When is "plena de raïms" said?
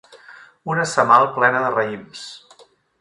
1.35-2.25